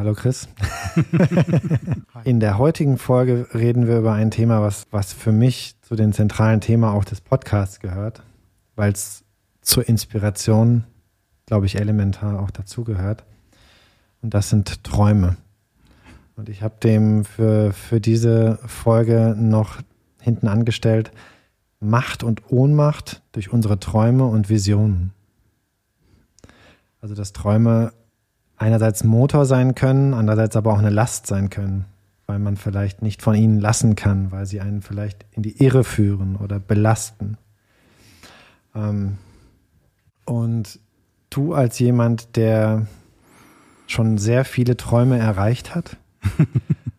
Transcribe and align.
Hallo 0.00 0.14
Chris. 0.14 0.48
In 2.24 2.40
der 2.40 2.56
heutigen 2.56 2.96
Folge 2.96 3.46
reden 3.52 3.86
wir 3.86 3.98
über 3.98 4.14
ein 4.14 4.30
Thema, 4.30 4.62
was, 4.62 4.86
was 4.90 5.12
für 5.12 5.30
mich 5.30 5.74
zu 5.82 5.94
den 5.94 6.14
zentralen 6.14 6.62
Themen 6.62 6.84
auch 6.84 7.04
des 7.04 7.20
Podcasts 7.20 7.80
gehört, 7.80 8.22
weil 8.76 8.92
es 8.92 9.24
zur 9.60 9.86
Inspiration, 9.86 10.84
glaube 11.44 11.66
ich, 11.66 11.76
elementar 11.76 12.40
auch 12.40 12.50
dazugehört. 12.50 13.24
Und 14.22 14.32
das 14.32 14.48
sind 14.48 14.82
Träume. 14.84 15.36
Und 16.34 16.48
ich 16.48 16.62
habe 16.62 16.76
dem 16.82 17.26
für, 17.26 17.74
für 17.74 18.00
diese 18.00 18.58
Folge 18.64 19.36
noch 19.36 19.82
hinten 20.18 20.48
angestellt, 20.48 21.12
Macht 21.78 22.22
und 22.22 22.50
Ohnmacht 22.50 23.20
durch 23.32 23.52
unsere 23.52 23.78
Träume 23.78 24.24
und 24.24 24.48
Visionen. 24.48 25.12
Also 27.02 27.14
dass 27.14 27.34
Träume 27.34 27.92
einerseits 28.60 29.02
Motor 29.04 29.46
sein 29.46 29.74
können, 29.74 30.12
andererseits 30.12 30.54
aber 30.54 30.72
auch 30.72 30.78
eine 30.78 30.90
Last 30.90 31.26
sein 31.26 31.48
können, 31.48 31.86
weil 32.26 32.38
man 32.38 32.56
vielleicht 32.56 33.00
nicht 33.00 33.22
von 33.22 33.34
ihnen 33.34 33.58
lassen 33.58 33.96
kann, 33.96 34.30
weil 34.30 34.44
sie 34.44 34.60
einen 34.60 34.82
vielleicht 34.82 35.24
in 35.32 35.42
die 35.42 35.62
Irre 35.64 35.82
führen 35.82 36.36
oder 36.36 36.60
belasten. 36.60 37.38
Ähm, 38.74 39.16
und 40.26 40.78
du 41.30 41.54
als 41.54 41.78
jemand, 41.78 42.36
der 42.36 42.86
schon 43.86 44.18
sehr 44.18 44.44
viele 44.44 44.76
Träume 44.76 45.18
erreicht 45.18 45.74
hat 45.74 45.96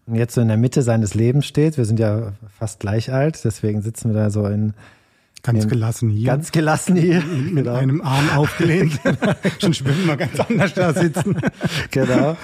und 0.08 0.16
jetzt 0.16 0.34
so 0.34 0.42
in 0.42 0.48
der 0.48 0.58
Mitte 0.58 0.82
seines 0.82 1.14
Lebens 1.14 1.46
steht, 1.46 1.78
wir 1.78 1.86
sind 1.86 2.00
ja 2.00 2.34
fast 2.58 2.80
gleich 2.80 3.14
alt, 3.14 3.46
deswegen 3.46 3.84
sitzen 3.84 4.14
wir 4.14 4.20
da 4.20 4.30
so 4.32 4.48
in 4.48 4.74
Ganz 5.44 5.68
gelassen 5.68 6.10
hier. 6.10 6.28
Ganz 6.28 6.52
gelassen 6.52 6.96
hier. 6.96 7.22
Mit 7.26 7.66
genau. 7.66 7.76
einem 7.76 8.02
Arm 8.02 8.30
aufgelehnt. 8.30 9.00
Schon 9.60 9.74
schwimmen 9.74 10.06
wir 10.06 10.18
ganz 10.18 10.40
anders 10.40 10.74
da 10.74 10.94
sitzen. 10.94 11.38
genau. 11.92 12.38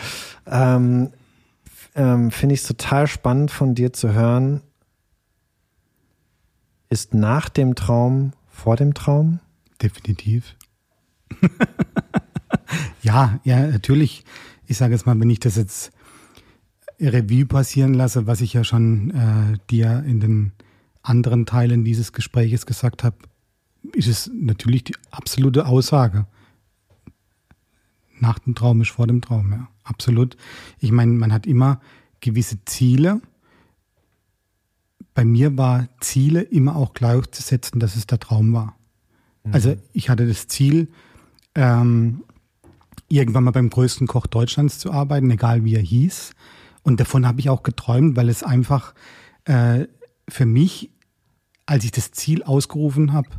Ähm, 0.47 1.11
ähm, 1.95 2.31
Finde 2.31 2.55
ich 2.55 2.61
es 2.61 2.67
total 2.67 3.07
spannend 3.07 3.51
von 3.51 3.75
dir 3.75 3.93
zu 3.93 4.13
hören. 4.13 4.61
Ist 6.89 7.13
nach 7.13 7.49
dem 7.49 7.75
Traum 7.75 8.33
vor 8.47 8.75
dem 8.75 8.93
Traum? 8.93 9.39
Definitiv. 9.81 10.55
ja, 13.01 13.39
ja, 13.43 13.67
natürlich. 13.67 14.23
Ich 14.65 14.77
sage 14.77 14.93
jetzt 14.93 15.05
mal, 15.05 15.19
wenn 15.19 15.29
ich 15.29 15.39
das 15.39 15.55
jetzt 15.55 15.91
Revue 16.99 17.45
passieren 17.45 17.93
lasse, 17.93 18.25
was 18.25 18.41
ich 18.41 18.53
ja 18.53 18.63
schon 18.63 19.11
äh, 19.11 19.57
dir 19.69 20.03
in 20.07 20.19
den 20.19 20.51
anderen 21.07 21.45
Teilen 21.45 21.83
dieses 21.83 22.13
Gespräches 22.13 22.65
gesagt 22.65 23.03
habe, 23.03 23.17
ist 23.93 24.07
es 24.07 24.29
natürlich 24.33 24.83
die 24.83 24.95
absolute 25.11 25.65
Aussage. 25.65 26.27
Nach 28.19 28.39
dem 28.39 28.55
Traum 28.55 28.81
ist 28.81 28.91
vor 28.91 29.07
dem 29.07 29.21
Traum, 29.21 29.51
ja. 29.51 29.67
Absolut. 29.83 30.35
Ich 30.79 30.91
meine, 30.91 31.13
man 31.13 31.31
hat 31.31 31.47
immer 31.47 31.79
gewisse 32.19 32.63
Ziele. 32.65 33.21
Bei 35.13 35.23
mir 35.23 35.57
war 35.57 35.87
Ziele 36.01 36.41
immer 36.41 36.75
auch 36.75 36.93
gleichzusetzen, 36.93 37.79
dass 37.79 37.95
es 37.95 38.05
der 38.05 38.19
Traum 38.19 38.53
war. 38.53 38.75
Mhm. 39.43 39.53
Also 39.53 39.75
ich 39.93 40.09
hatte 40.09 40.27
das 40.27 40.47
Ziel, 40.47 40.89
ähm, 41.55 42.23
irgendwann 43.07 43.45
mal 43.45 43.51
beim 43.51 43.69
größten 43.69 44.07
Koch 44.07 44.27
Deutschlands 44.27 44.79
zu 44.79 44.91
arbeiten, 44.91 45.31
egal 45.31 45.63
wie 45.63 45.75
er 45.75 45.81
hieß. 45.81 46.31
Und 46.83 46.99
davon 46.99 47.25
habe 47.25 47.39
ich 47.39 47.49
auch 47.49 47.63
geträumt, 47.63 48.15
weil 48.17 48.29
es 48.29 48.43
einfach 48.43 48.93
äh, 49.45 49.87
für 50.27 50.45
mich 50.45 50.91
als 51.67 51.83
ich 51.83 51.91
das 51.91 52.11
Ziel 52.11 52.41
ausgerufen 52.41 53.13
habe, 53.13 53.29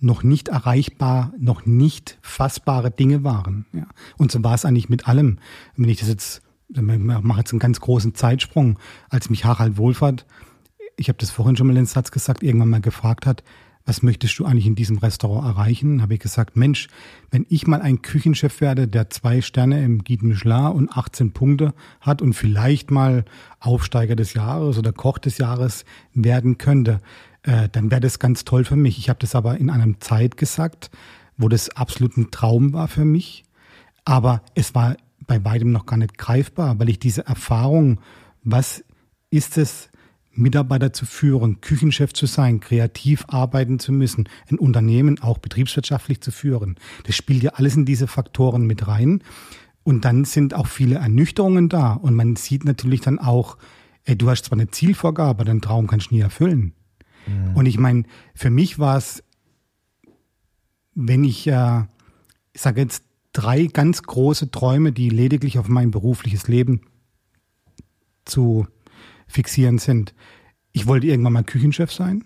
noch 0.00 0.22
nicht 0.22 0.48
erreichbar, 0.48 1.32
noch 1.38 1.64
nicht 1.64 2.18
fassbare 2.20 2.90
Dinge 2.90 3.24
waren. 3.24 3.64
Ja. 3.72 3.86
Und 4.18 4.30
so 4.30 4.44
war 4.44 4.54
es 4.54 4.66
eigentlich 4.66 4.90
mit 4.90 5.08
allem. 5.08 5.38
Wenn 5.76 5.88
ich 5.88 5.98
das 5.98 6.08
jetzt, 6.08 6.42
ich 6.68 6.80
mache 6.82 7.38
jetzt 7.38 7.52
einen 7.52 7.60
ganz 7.60 7.80
großen 7.80 8.14
Zeitsprung, 8.14 8.78
als 9.08 9.30
mich 9.30 9.44
Harald 9.44 9.78
Wohlfahrt, 9.78 10.26
ich 10.96 11.08
habe 11.08 11.18
das 11.18 11.30
vorhin 11.30 11.56
schon 11.56 11.66
mal 11.66 11.74
den 11.74 11.86
Satz 11.86 12.10
gesagt, 12.10 12.42
irgendwann 12.42 12.70
mal 12.70 12.80
gefragt 12.80 13.26
hat, 13.26 13.42
was 13.86 14.02
möchtest 14.02 14.38
du 14.38 14.46
eigentlich 14.46 14.66
in 14.66 14.76
diesem 14.76 14.96
Restaurant 14.96 15.46
erreichen? 15.46 16.00
Habe 16.00 16.14
ich 16.14 16.20
gesagt, 16.20 16.56
Mensch, 16.56 16.88
wenn 17.30 17.44
ich 17.50 17.66
mal 17.66 17.82
ein 17.82 18.00
Küchenchef 18.00 18.62
werde, 18.62 18.88
der 18.88 19.10
zwei 19.10 19.42
Sterne 19.42 19.84
im 19.84 20.04
Guide 20.04 20.24
Michelin 20.24 20.72
und 20.72 20.90
18 20.90 21.32
Punkte 21.32 21.74
hat 22.00 22.22
und 22.22 22.32
vielleicht 22.32 22.90
mal 22.90 23.26
Aufsteiger 23.60 24.16
des 24.16 24.32
Jahres 24.32 24.78
oder 24.78 24.92
Koch 24.92 25.18
des 25.18 25.36
Jahres 25.36 25.84
werden 26.14 26.56
könnte, 26.56 27.00
äh, 27.44 27.68
dann 27.70 27.90
wäre 27.90 28.00
das 28.00 28.18
ganz 28.18 28.44
toll 28.44 28.64
für 28.64 28.76
mich. 28.76 28.98
Ich 28.98 29.08
habe 29.08 29.18
das 29.20 29.34
aber 29.34 29.58
in 29.58 29.70
einer 29.70 30.00
Zeit 30.00 30.36
gesagt, 30.36 30.90
wo 31.36 31.48
das 31.48 31.70
absolut 31.70 32.16
ein 32.16 32.30
Traum 32.30 32.72
war 32.72 32.88
für 32.88 33.04
mich. 33.04 33.44
Aber 34.04 34.42
es 34.54 34.74
war 34.74 34.96
bei 35.26 35.44
weitem 35.44 35.72
noch 35.72 35.86
gar 35.86 35.96
nicht 35.96 36.18
greifbar, 36.18 36.78
weil 36.78 36.88
ich 36.88 36.98
diese 36.98 37.26
Erfahrung, 37.26 38.00
was 38.42 38.84
ist 39.30 39.56
es, 39.58 39.88
Mitarbeiter 40.36 40.92
zu 40.92 41.06
führen, 41.06 41.60
Küchenchef 41.60 42.12
zu 42.12 42.26
sein, 42.26 42.58
kreativ 42.58 43.24
arbeiten 43.28 43.78
zu 43.78 43.92
müssen, 43.92 44.28
ein 44.50 44.58
Unternehmen 44.58 45.20
auch 45.20 45.38
betriebswirtschaftlich 45.38 46.20
zu 46.20 46.32
führen. 46.32 46.76
Das 47.04 47.14
spielt 47.14 47.42
ja 47.42 47.52
alles 47.52 47.76
in 47.76 47.84
diese 47.84 48.08
Faktoren 48.08 48.66
mit 48.66 48.88
rein. 48.88 49.22
Und 49.84 50.04
dann 50.04 50.24
sind 50.24 50.54
auch 50.54 50.66
viele 50.66 50.96
Ernüchterungen 50.96 51.68
da. 51.68 51.92
Und 51.92 52.14
man 52.14 52.36
sieht 52.36 52.64
natürlich 52.64 53.02
dann 53.02 53.18
auch, 53.18 53.58
ey, 54.04 54.16
du 54.16 54.28
hast 54.28 54.46
zwar 54.46 54.58
eine 54.58 54.70
Zielvorgabe, 54.70 55.44
deinen 55.44 55.60
Traum 55.60 55.86
kannst 55.86 56.10
du 56.10 56.16
nie 56.16 56.20
erfüllen. 56.22 56.72
Mhm. 57.26 57.56
Und 57.56 57.66
ich 57.66 57.78
meine, 57.78 58.04
für 58.34 58.50
mich 58.50 58.78
war 58.78 58.96
es, 58.96 59.22
wenn 60.94 61.24
ich, 61.24 61.46
äh, 61.46 61.82
ich 62.52 62.60
sage 62.60 62.80
jetzt 62.80 63.04
drei 63.32 63.66
ganz 63.66 64.02
große 64.02 64.50
Träume, 64.50 64.92
die 64.92 65.10
lediglich 65.10 65.58
auf 65.58 65.68
mein 65.68 65.90
berufliches 65.90 66.48
Leben 66.48 66.82
zu 68.24 68.66
fixieren 69.26 69.78
sind. 69.78 70.14
Ich 70.72 70.86
wollte 70.86 71.06
irgendwann 71.06 71.32
mal 71.32 71.44
Küchenchef 71.44 71.92
sein. 71.92 72.24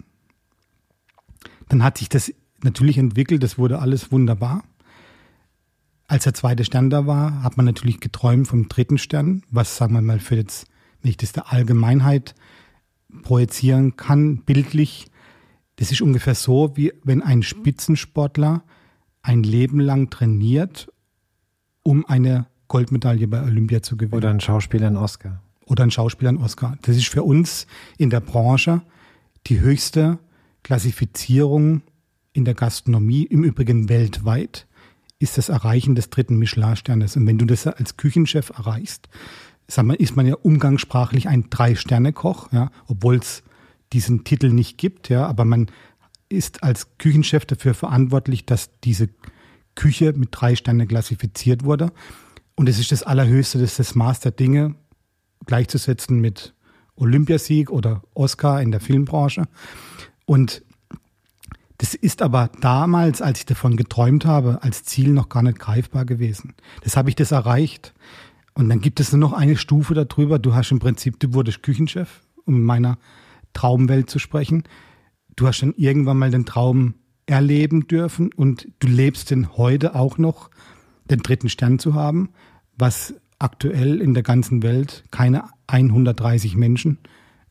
Dann 1.69 1.83
hat 1.83 1.99
sich 1.99 2.09
das 2.09 2.33
natürlich 2.63 2.99
entwickelt, 2.99 3.43
das 3.43 3.59
wurde 3.59 3.79
alles 3.79 4.13
wunderbar. 4.13 4.65
Als 6.07 6.25
der 6.25 6.35
zweite 6.35 6.65
Stern 6.65 6.89
da 6.89 7.07
war, 7.07 7.43
hat 7.43 7.57
man 7.57 7.67
natürlich 7.67 8.01
geträumt 8.01 8.49
vom 8.49 8.69
dritten 8.69 8.97
Stern, 8.97 9.43
was, 9.51 9.77
sagen 9.77 9.93
wir 9.93 10.01
mal, 10.01 10.21
für 10.21 10.37
jetzt, 10.37 10.67
wenn 11.03 11.11
ich 11.11 11.19
das 11.19 11.33
der 11.33 11.53
Allgemeinheit 11.53 12.35
projizieren 13.23 13.97
kann, 13.97 14.39
bildlich. 14.39 15.11
Das 15.77 15.93
ist 15.93 16.01
ungefähr 16.01 16.35
so, 16.35 16.77
wie 16.77 16.93
wenn 17.05 17.23
ein 17.23 17.43
Spitzensportler 17.43 18.63
ein 19.23 19.43
Leben 19.43 19.81
lang 19.81 20.11
trainiert, 20.11 20.93
um 21.83 22.05
eine 22.07 22.47
Goldmedaille 22.69 23.29
bei 23.29 23.43
Olympia 23.43 23.83
zu 23.83 23.97
gewinnen. 23.97 24.19
Oder 24.19 24.31
ein 24.31 24.41
Schauspieler 24.41 24.87
einen 24.87 24.97
Oscar. 24.97 25.43
Oder 25.67 25.85
ein 25.85 25.91
Schauspieler 25.91 26.31
einen 26.31 26.39
Oscar. 26.39 26.79
Das 26.83 26.97
ist 26.97 27.09
für 27.09 27.23
uns 27.23 27.67
in 27.97 28.11
der 28.11 28.21
Branche 28.21 28.83
die 29.47 29.61
höchste 29.61 30.19
Klassifizierung 30.63 31.83
in 32.33 32.45
der 32.45 32.55
Gastronomie, 32.55 33.25
im 33.25 33.43
Übrigen 33.43 33.89
weltweit, 33.89 34.67
ist 35.19 35.39
das 35.39 35.49
Erreichen 35.49 35.95
des 35.95 36.11
dritten 36.11 36.39
Michelin-Sternes. 36.39 37.17
Und 37.17 37.27
wenn 37.27 37.39
du 37.39 37.45
das 37.45 37.67
als 37.67 37.97
Küchenchef 37.97 38.51
erreichst, 38.51 39.09
sag 39.69 39.85
mal, 39.85 39.95
ist 39.95 40.17
man 40.17 40.27
ja 40.27 40.35
umgangssprachlich 40.35 41.29
ein 41.29 41.51
Drei-Sterne-Koch, 41.51 42.53
ja, 42.53 42.71
obwohl 42.87 43.17
es 43.17 43.43
diesen 43.93 44.25
Titel 44.25 44.51
nicht 44.51 44.79
gibt, 44.79 45.09
ja, 45.09 45.27
aber 45.27 45.45
man 45.45 45.71
ist 46.29 46.63
als 46.63 46.99
Küchenchef 46.99 47.47
dafür 47.47 47.75
verantwortlich, 47.75 48.45
dass 48.45 48.71
diese 48.81 49.09
Küche 49.75 50.13
mit 50.13 50.31
drei 50.33 50.57
Sterne 50.57 50.87
klassifiziert 50.87 51.65
wurde. 51.65 51.93
Und 52.55 52.69
es 52.69 52.79
ist 52.79 52.93
das 52.93 53.03
Allerhöchste, 53.03 53.59
das 53.59 53.73
ist 53.73 53.79
das 53.79 53.95
Maß 53.95 54.21
der 54.21 54.33
Dinge, 54.33 54.75
gleichzusetzen 55.47 56.21
mit 56.21 56.55
Olympiasieg 56.97 57.71
oder 57.71 58.03
Oscar 58.15 58.61
in 58.61 58.73
der 58.73 58.81
Filmbranche. 58.81 59.45
Und 60.27 60.63
das 61.79 61.95
ist 61.95 62.23
aber 62.23 62.51
damals, 62.61 63.23
als 63.23 63.39
ich 63.39 63.47
davon 63.47 63.77
geträumt 63.77 64.25
habe, 64.25 64.59
als 64.63 64.83
Ziel 64.83 65.13
noch 65.13 65.29
gar 65.29 65.45
nicht 65.45 65.61
greifbar 65.61 66.05
gewesen. 66.05 66.55
Das 66.83 66.97
habe 66.97 67.09
ich 67.09 67.15
das 67.15 67.31
erreicht. 67.31 67.95
Und 68.59 68.69
dann 68.69 68.81
gibt 68.81 68.99
es 68.99 69.13
nur 69.13 69.21
noch 69.21 69.35
eine 69.35 69.57
Stufe 69.57 69.95
darüber. 69.95 70.41
Du 70.41 70.53
hast 70.53 70.73
im 70.73 70.81
Prinzip, 70.81 71.21
du 71.21 71.33
wurdest 71.33 71.63
Küchenchef, 71.63 72.23
um 72.45 72.57
in 72.57 72.65
meiner 72.65 72.99
Traumwelt 73.53 74.11
zu 74.11 74.19
sprechen. 74.19 74.65
Du 75.37 75.47
hast 75.47 75.63
dann 75.63 75.75
irgendwann 75.77 76.19
mal 76.19 76.33
den 76.33 76.45
Traum 76.45 76.95
erleben 77.27 77.87
dürfen 77.87 78.33
und 78.33 78.67
du 78.81 78.89
lebst 78.89 79.31
denn 79.31 79.57
heute 79.57 79.95
auch 79.95 80.19
noch, 80.19 80.51
den 81.09 81.21
dritten 81.21 81.49
Stern 81.49 81.79
zu 81.79 81.95
haben, 81.95 82.31
was 82.77 83.15
aktuell 83.39 84.01
in 84.01 84.13
der 84.13 84.25
ganzen 84.25 84.65
Welt 84.65 85.05
keine 85.13 85.45
130 85.69 86.57
Menschen 86.57 86.99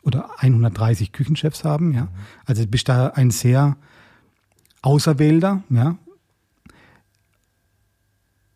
oder 0.02 0.42
130 0.42 1.14
Küchenchefs 1.14 1.64
haben. 1.64 1.94
Ja. 1.94 2.10
Also 2.44 2.64
du 2.64 2.68
bist 2.68 2.90
da 2.90 3.08
ein 3.08 3.32
sehr 3.32 3.78
Auserwählter, 4.82 5.64
ja, 5.70 5.98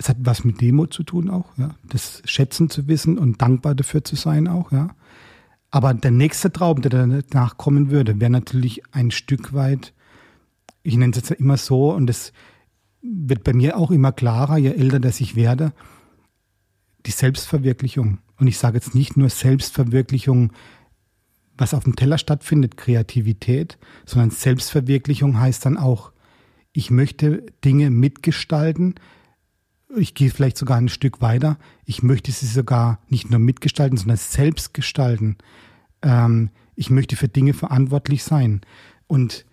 es 0.01 0.09
hat 0.09 0.17
was 0.19 0.43
mit 0.43 0.61
Demo 0.61 0.87
zu 0.87 1.03
tun 1.03 1.29
auch, 1.29 1.55
ja. 1.57 1.75
Das 1.83 2.23
Schätzen 2.25 2.71
zu 2.71 2.87
wissen 2.87 3.19
und 3.19 3.39
dankbar 3.41 3.75
dafür 3.75 4.03
zu 4.03 4.15
sein 4.15 4.47
auch, 4.47 4.71
ja. 4.71 4.95
Aber 5.69 5.93
der 5.93 6.09
nächste 6.09 6.51
Traum, 6.51 6.81
der 6.81 7.07
danach 7.07 7.57
kommen 7.57 7.91
würde, 7.91 8.19
wäre 8.19 8.31
natürlich 8.31 8.81
ein 8.91 9.11
Stück 9.11 9.53
weit, 9.53 9.93
ich 10.81 10.97
nenne 10.97 11.11
es 11.11 11.17
jetzt 11.17 11.39
immer 11.39 11.57
so, 11.57 11.93
und 11.93 12.07
das 12.07 12.33
wird 13.03 13.43
bei 13.43 13.53
mir 13.53 13.77
auch 13.77 13.91
immer 13.91 14.11
klarer, 14.11 14.57
je 14.57 14.71
älter 14.71 14.99
dass 14.99 15.21
ich 15.21 15.35
werde, 15.35 15.71
die 17.05 17.11
Selbstverwirklichung. 17.11 18.17
Und 18.37 18.47
ich 18.47 18.57
sage 18.57 18.77
jetzt 18.77 18.95
nicht 18.95 19.17
nur 19.17 19.29
Selbstverwirklichung, 19.29 20.51
was 21.57 21.75
auf 21.75 21.83
dem 21.83 21.95
Teller 21.95 22.17
stattfindet, 22.17 22.75
Kreativität, 22.75 23.77
sondern 24.05 24.31
Selbstverwirklichung 24.31 25.39
heißt 25.39 25.63
dann 25.65 25.77
auch, 25.77 26.11
ich 26.73 26.89
möchte 26.89 27.45
Dinge 27.63 27.91
mitgestalten. 27.91 28.95
Ich 29.97 30.13
gehe 30.13 30.29
vielleicht 30.29 30.57
sogar 30.57 30.77
ein 30.77 30.89
Stück 30.89 31.21
weiter. 31.21 31.57
Ich 31.85 32.03
möchte 32.03 32.31
sie 32.31 32.45
sogar 32.45 32.99
nicht 33.09 33.29
nur 33.29 33.39
mitgestalten, 33.39 33.97
sondern 33.97 34.17
selbst 34.17 34.73
gestalten. 34.73 35.37
Ähm, 36.01 36.49
ich 36.75 36.89
möchte 36.89 37.15
für 37.15 37.27
Dinge 37.27 37.53
verantwortlich 37.53 38.23
sein. 38.23 38.61
Und 39.07 39.45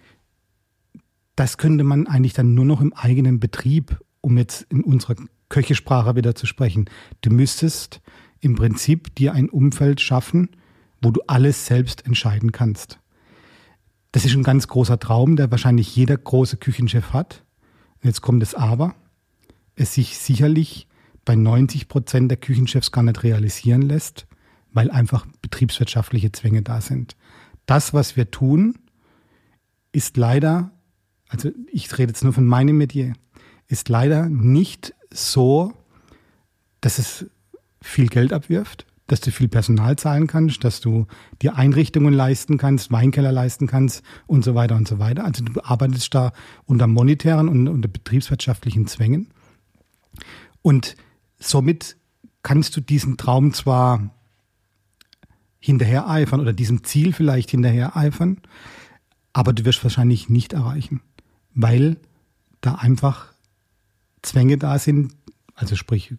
das 1.35 1.59
könnte 1.59 1.85
man 1.85 2.07
eigentlich 2.07 2.33
dann 2.33 2.55
nur 2.55 2.65
noch 2.65 2.81
im 2.81 2.93
eigenen 2.93 3.41
Betrieb, 3.41 3.99
um 4.21 4.39
jetzt 4.39 4.67
in 4.71 4.83
unserer 4.83 5.17
Köchesprache 5.49 6.17
wieder 6.17 6.35
zu 6.35 6.47
sprechen. 6.47 6.89
Du 7.21 7.31
müsstest 7.31 8.01
im 8.41 8.55
Prinzip 8.55 9.15
dir 9.15 9.33
ein 9.33 9.49
Umfeld 9.49 10.01
schaffen, 10.01 10.51
wo 11.03 11.11
du 11.11 11.21
alles 11.27 11.67
selbst 11.67 12.07
entscheiden 12.07 12.53
kannst. 12.53 12.99
Das 14.13 14.25
ist 14.25 14.35
ein 14.35 14.43
ganz 14.43 14.69
großer 14.69 14.99
Traum, 14.99 15.37
der 15.37 15.51
wahrscheinlich 15.51 15.95
jeder 15.95 16.17
große 16.17 16.57
Küchenchef 16.57 17.13
hat. 17.13 17.45
Jetzt 18.03 18.21
kommt 18.23 18.43
das 18.43 18.55
Aber. 18.55 18.95
Es 19.79 19.95
sich 19.95 20.19
sicherlich 20.19 20.89
bei 21.25 21.37
90 21.37 21.87
Prozent 21.87 22.31
der 22.31 22.39
Küchenchefs 22.39 22.91
gar 22.91 23.05
nicht 23.05 23.23
realisieren 23.23 23.83
lässt, 23.83 24.27
weil 24.73 24.91
einfach 24.91 25.25
betriebswirtschaftliche 25.41 26.33
Zwänge 26.33 26.63
da 26.63 26.81
sind. 26.81 27.17
Das, 27.65 27.95
was 27.95 28.17
wir 28.17 28.31
tun, 28.31 28.75
ist 29.93 30.17
leider, 30.17 30.73
also 31.29 31.51
ich 31.71 31.97
rede 31.97 32.11
jetzt 32.11 32.25
nur 32.25 32.33
von 32.33 32.47
meinem 32.47 32.79
Metier, 32.79 33.13
ist 33.69 33.89
leider 33.89 34.29
nicht 34.29 34.95
so, 35.13 35.73
dass 36.81 36.99
es 36.99 37.27
viel 37.81 38.09
Geld 38.09 38.33
abwirft, 38.33 38.85
dass 39.07 39.21
du 39.21 39.31
viel 39.31 39.49
Personal 39.49 39.97
zahlen 39.97 40.27
kannst, 40.27 40.65
dass 40.65 40.81
du 40.81 41.07
dir 41.41 41.57
Einrichtungen 41.57 42.15
leisten 42.15 42.59
kannst, 42.59 42.91
Weinkeller 42.91 43.33
leisten 43.33 43.69
kannst 43.69 44.03
und 44.27 44.45
so 44.45 44.57
weiter 44.57 44.75
und 44.75 44.89
so 44.89 44.99
weiter. 44.99 45.25
Also 45.25 45.45
du 45.45 45.61
arbeitest 45.63 46.15
da 46.15 46.33
unter 46.67 46.89
monetären 46.89 47.49
und 47.49 47.69
unter 47.69 47.89
betriebswirtschaftlichen 47.89 48.89
Zwängen. 48.89 49.29
Und 50.63 50.97
somit 51.39 51.97
kannst 52.43 52.77
du 52.77 52.81
diesen 52.81 53.17
Traum 53.17 53.53
zwar 53.53 54.15
hinterher 55.61 56.09
eifern 56.09 56.41
oder 56.41 56.53
diesem 56.53 56.85
Ziel 56.85 57.13
vielleicht 57.13 57.51
hinterher 57.51 57.97
eifern, 57.97 58.41
aber 59.33 59.53
du 59.53 59.65
wirst 59.65 59.83
wahrscheinlich 59.83 60.29
nicht 60.29 60.53
erreichen, 60.53 61.01
weil 61.55 61.97
da 62.61 62.77
einfach 62.77 63.33
Zwänge 64.23 64.59
da 64.59 64.79
sind, 64.79 65.15
also 65.55 65.77
sprich 65.77 66.15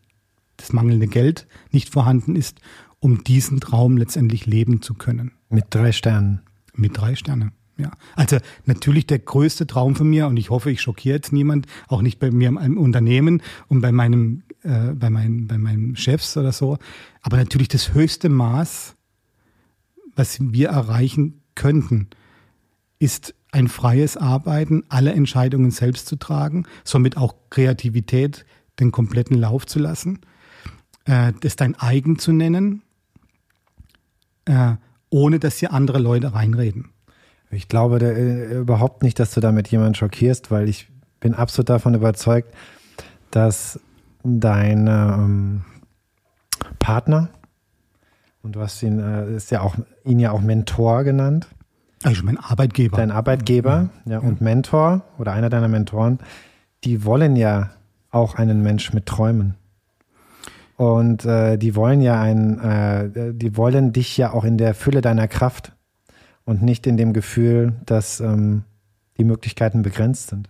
das 0.57 0.73
mangelnde 0.73 1.07
Geld 1.07 1.47
nicht 1.71 1.89
vorhanden 1.89 2.35
ist, 2.35 2.59
um 2.99 3.23
diesen 3.23 3.59
Traum 3.59 3.97
letztendlich 3.97 4.45
leben 4.45 4.81
zu 4.81 4.93
können. 4.93 5.31
Mit 5.49 5.65
drei 5.69 5.91
Sternen. 5.91 6.41
Mit 6.73 6.97
drei 6.97 7.15
Sternen. 7.15 7.53
Ja, 7.79 7.91
also 8.15 8.37
natürlich 8.65 9.07
der 9.07 9.19
größte 9.19 9.65
Traum 9.65 9.95
von 9.95 10.09
mir 10.09 10.27
und 10.27 10.37
ich 10.37 10.49
hoffe, 10.49 10.69
ich 10.69 10.81
schockiere 10.81 11.15
jetzt 11.15 11.31
niemand, 11.31 11.65
auch 11.87 12.01
nicht 12.01 12.19
bei 12.19 12.29
mir 12.29 12.49
im 12.49 12.77
Unternehmen 12.77 13.41
und 13.67 13.81
bei 13.81 13.91
meinem, 13.91 14.43
äh, 14.63 14.91
bei 14.93 15.09
meinen, 15.09 15.47
bei 15.47 15.57
meinen 15.57 15.95
Chefs 15.95 16.35
oder 16.35 16.51
so. 16.51 16.77
Aber 17.21 17.37
natürlich 17.37 17.69
das 17.69 17.93
höchste 17.93 18.27
Maß, 18.29 18.95
was 20.15 20.37
wir 20.41 20.69
erreichen 20.69 21.41
könnten, 21.55 22.09
ist 22.99 23.33
ein 23.51 23.69
freies 23.69 24.17
Arbeiten, 24.17 24.83
alle 24.89 25.13
Entscheidungen 25.13 25.71
selbst 25.71 26.07
zu 26.07 26.17
tragen, 26.17 26.65
somit 26.83 27.15
auch 27.15 27.33
Kreativität 27.49 28.45
den 28.79 28.91
kompletten 28.91 29.37
Lauf 29.37 29.65
zu 29.65 29.79
lassen 29.79 30.19
äh, 31.09 31.33
das 31.41 31.55
dein 31.55 31.75
eigen 31.75 32.19
zu 32.19 32.31
nennen, 32.31 32.83
äh, 34.45 34.75
ohne 35.09 35.39
dass 35.39 35.57
hier 35.57 35.73
andere 35.73 35.99
Leute 35.99 36.33
reinreden. 36.33 36.89
Ich 37.51 37.67
glaube 37.67 37.99
da, 37.99 38.07
äh, 38.07 38.59
überhaupt 38.59 39.03
nicht, 39.03 39.19
dass 39.19 39.33
du 39.33 39.39
damit 39.39 39.69
jemanden 39.69 39.95
schockierst, 39.95 40.51
weil 40.51 40.69
ich 40.69 40.87
bin 41.19 41.33
absolut 41.33 41.69
davon 41.69 41.95
überzeugt, 41.95 42.53
dass 43.31 43.79
dein 44.23 44.87
ähm, 44.87 45.65
Partner, 46.79 47.29
und 48.43 48.55
du 48.55 48.61
hast 48.61 48.81
ihn, 48.83 48.99
äh, 48.99 49.35
ist 49.35 49.51
ja 49.51 49.61
auch, 49.61 49.75
ihn 50.03 50.19
ja 50.19 50.31
auch 50.31 50.41
Mentor 50.41 51.03
genannt. 51.03 51.47
Also 52.03 52.23
mein 52.23 52.37
Arbeitgeber. 52.37 52.97
Dein 52.97 53.11
Arbeitgeber, 53.11 53.89
ja, 54.05 54.13
ja, 54.13 54.19
und 54.19 54.41
Mentor 54.41 55.01
oder 55.17 55.33
einer 55.33 55.49
deiner 55.49 55.67
Mentoren, 55.67 56.19
die 56.83 57.03
wollen 57.03 57.35
ja 57.35 57.71
auch 58.11 58.35
einen 58.35 58.63
Mensch 58.63 58.93
mit 58.93 59.05
Träumen. 59.05 59.55
Und 60.77 61.25
äh, 61.25 61.57
die 61.57 61.75
wollen 61.75 61.99
ja 61.99 62.21
ein, 62.21 62.59
äh, 62.59 63.33
die 63.33 63.57
wollen 63.57 63.91
dich 63.91 64.15
ja 64.15 64.31
auch 64.31 64.45
in 64.45 64.57
der 64.57 64.73
Fülle 64.73 65.01
deiner 65.01 65.27
Kraft 65.27 65.73
und 66.49 66.63
nicht 66.63 66.87
in 66.87 66.97
dem 66.97 67.13
Gefühl, 67.13 67.73
dass 67.85 68.19
ähm, 68.21 68.63
die 69.19 69.23
Möglichkeiten 69.23 69.83
begrenzt 69.83 70.29
sind. 70.29 70.49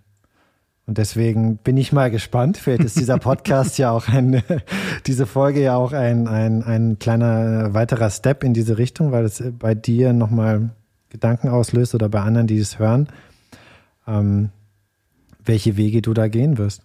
Und 0.85 0.97
deswegen 0.97 1.57
bin 1.57 1.75
ich 1.75 1.91
mal 1.91 2.09
gespannt. 2.09 2.55
Vielleicht 2.55 2.85
ist 2.85 2.97
dieser 2.97 3.17
Podcast 3.19 3.77
ja 3.77 3.91
auch 3.91 4.07
ein, 4.07 4.41
diese 5.07 5.25
Folge 5.25 5.61
ja 5.61 5.75
auch 5.75 5.91
ein, 5.91 6.29
ein, 6.29 6.63
ein 6.63 6.99
kleiner 6.99 7.73
weiterer 7.73 8.09
Step 8.11 8.45
in 8.45 8.53
diese 8.53 8.77
Richtung, 8.77 9.11
weil 9.11 9.25
es 9.25 9.43
bei 9.59 9.75
dir 9.75 10.13
nochmal 10.13 10.69
Gedanken 11.09 11.49
auslöst 11.49 11.93
oder 11.93 12.07
bei 12.07 12.21
anderen, 12.21 12.47
die 12.47 12.59
es 12.59 12.79
hören, 12.79 13.09
ähm, 14.07 14.51
welche 15.43 15.75
Wege 15.75 16.01
du 16.01 16.13
da 16.13 16.29
gehen 16.29 16.57
wirst. 16.57 16.83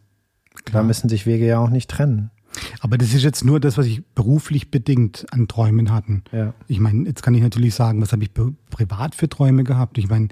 Klar. 0.65 0.83
Da 0.83 0.87
müssen 0.89 1.09
sich 1.09 1.25
Wege 1.25 1.47
ja 1.47 1.61
auch 1.61 1.71
nicht 1.71 1.89
trennen. 1.89 2.33
Aber 2.81 2.99
das 2.99 3.15
ist 3.15 3.23
jetzt 3.23 3.45
nur 3.45 3.61
das, 3.61 3.79
was 3.79 3.87
ich 3.87 4.05
beruflich 4.15 4.71
bedingt 4.71 5.27
an 5.33 5.49
Träumen 5.49 5.93
hatten. 5.93 6.23
Ja. 6.33 6.55
Ich 6.69 6.81
meine, 6.81 7.07
jetzt 7.09 7.23
kann 7.23 7.35
ich 7.35 7.43
natürlich 7.43 7.75
sagen, 7.75 8.01
was 8.01 8.13
habe 8.13 8.23
ich 8.23 8.31
privat 8.33 9.15
für 9.15 9.29
Träume 9.29 9.65
gehabt? 9.65 9.99
Ich 9.99 10.09
meine, 10.09 10.29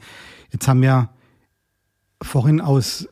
jetzt 0.50 0.69
haben 0.69 0.82
wir 0.82 1.10
vorhin 2.22 2.60
aus 2.60 3.08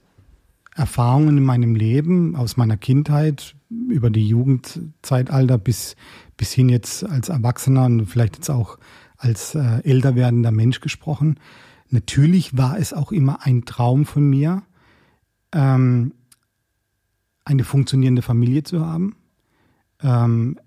Erfahrungen 0.75 1.39
in 1.39 1.45
meinem 1.45 1.75
Leben, 1.75 2.37
aus 2.37 2.57
meiner 2.57 2.77
Kindheit, 2.77 3.57
über 3.69 4.11
die 4.11 4.27
Jugendzeitalter 4.27 5.59
bis, 5.59 5.97
bis 6.37 6.53
hin 6.53 6.69
jetzt 6.69 7.05
als 7.05 7.29
Erwachsener 7.29 7.85
und 7.85 8.07
vielleicht 8.07 8.37
jetzt 8.37 8.51
auch 8.51 8.79
als 9.17 9.55
äh, 9.55 9.81
älter 9.85 10.15
werdender 10.15 10.51
Mensch 10.51 10.81
gesprochen. 10.81 11.39
Natürlich 11.89 12.57
war 12.57 12.79
es 12.79 12.93
auch 12.93 13.13
immer 13.13 13.45
ein 13.45 13.65
Traum 13.65 14.07
von 14.07 14.29
mir, 14.29 14.63
ähm, 15.53 16.13
eine 17.45 17.65
funktionierende 17.65 18.23
Familie 18.23 18.63
zu 18.63 18.85
haben, 18.85 19.17
ähm, 20.03 20.59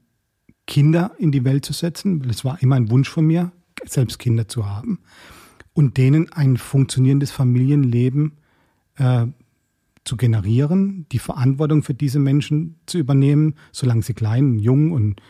Kinder 0.66 1.12
in 1.18 1.32
die 1.32 1.44
Welt 1.44 1.66
zu 1.66 1.74
setzen. 1.74 2.22
Das 2.22 2.46
war 2.46 2.62
immer 2.62 2.76
ein 2.76 2.90
Wunsch 2.90 3.10
von 3.10 3.26
mir, 3.26 3.52
selbst 3.86 4.20
Kinder 4.20 4.48
zu 4.48 4.66
haben 4.66 5.00
und 5.74 5.98
denen 5.98 6.32
ein 6.32 6.58
funktionierendes 6.58 7.32
Familienleben 7.32 8.38
äh, 8.96 9.28
zu 10.06 10.18
generieren, 10.18 11.06
die 11.12 11.20
Verantwortung 11.20 11.84
für 11.84 11.94
diese 11.94 12.20
Menschen 12.20 12.80
zu 12.86 12.98
übernehmen, 12.98 13.56
solange 13.72 14.04
sie 14.04 14.14
klein, 14.14 14.60
jung 14.60 14.92
und 14.92 15.22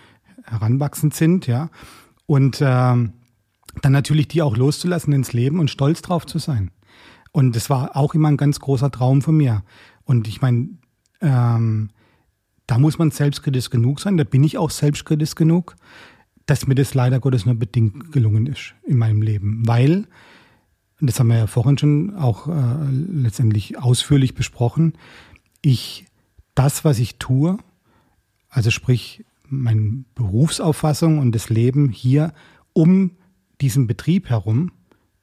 heranwachsend 0.43 1.13
sind, 1.13 1.47
ja. 1.47 1.69
Und 2.25 2.59
äh, 2.61 2.65
dann 2.65 3.11
natürlich 3.81 4.27
die 4.27 4.41
auch 4.41 4.57
loszulassen 4.57 5.13
ins 5.13 5.33
Leben 5.33 5.59
und 5.59 5.69
stolz 5.69 6.01
drauf 6.01 6.25
zu 6.25 6.39
sein. 6.39 6.71
Und 7.31 7.55
das 7.55 7.69
war 7.69 7.95
auch 7.95 8.13
immer 8.13 8.29
ein 8.29 8.37
ganz 8.37 8.59
großer 8.59 8.91
Traum 8.91 9.21
von 9.21 9.35
mir. 9.35 9.63
Und 10.03 10.27
ich 10.27 10.41
meine, 10.41 10.69
ähm, 11.23 11.89
da 12.67 12.77
muss 12.77 12.99
man 12.99 13.11
selbstkritisch 13.11 13.69
genug 13.69 13.99
sein, 13.99 14.17
da 14.17 14.23
bin 14.23 14.43
ich 14.43 14.57
auch 14.57 14.69
selbstkritisch 14.69 15.35
genug, 15.35 15.75
dass 16.45 16.67
mir 16.67 16.75
das 16.75 16.93
leider 16.93 17.19
Gottes 17.19 17.45
nur 17.45 17.55
bedingt 17.55 18.11
gelungen 18.11 18.47
ist 18.47 18.75
in 18.85 18.97
meinem 18.97 19.21
Leben. 19.21 19.63
Weil, 19.65 20.07
das 20.99 21.19
haben 21.19 21.27
wir 21.27 21.37
ja 21.37 21.47
vorhin 21.47 21.77
schon 21.77 22.15
auch 22.15 22.47
äh, 22.47 22.89
letztendlich 22.91 23.77
ausführlich 23.77 24.35
besprochen, 24.35 24.93
ich 25.61 26.05
das, 26.55 26.85
was 26.85 26.99
ich 26.99 27.17
tue, 27.17 27.57
also 28.49 28.69
sprich 28.69 29.25
meine 29.47 30.03
Berufsauffassung 30.15 31.19
und 31.19 31.33
das 31.33 31.49
Leben 31.49 31.89
hier 31.89 32.33
um 32.73 33.11
diesen 33.61 33.87
Betrieb 33.87 34.29
herum, 34.29 34.71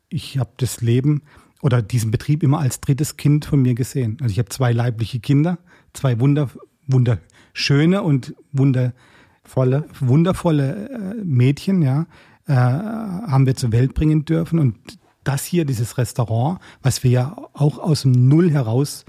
ich 0.08 0.38
habe 0.38 0.50
das 0.56 0.80
Leben 0.80 1.22
oder 1.62 1.82
diesen 1.82 2.10
Betrieb 2.10 2.42
immer 2.42 2.58
als 2.58 2.80
drittes 2.80 3.16
Kind 3.16 3.44
von 3.44 3.60
mir 3.60 3.74
gesehen. 3.74 4.16
Also 4.20 4.32
ich 4.32 4.38
habe 4.38 4.48
zwei 4.48 4.72
leibliche 4.72 5.20
Kinder, 5.20 5.58
zwei 5.92 6.20
wunder, 6.20 6.50
wunderschöne 6.86 8.02
und 8.02 8.34
wundervolle, 8.52 9.84
wundervolle 10.00 10.88
äh, 10.88 11.24
Mädchen, 11.24 11.82
ja, 11.82 12.06
äh, 12.46 12.54
haben 12.54 13.46
wir 13.46 13.56
zur 13.56 13.72
Welt 13.72 13.94
bringen 13.94 14.24
dürfen. 14.24 14.58
Und 14.58 14.76
das 15.24 15.44
hier, 15.44 15.64
dieses 15.64 15.98
Restaurant, 15.98 16.60
was 16.82 17.04
wir 17.04 17.10
ja 17.10 17.36
auch 17.52 17.78
aus 17.78 18.02
dem 18.02 18.28
Null 18.28 18.50
heraus 18.50 19.04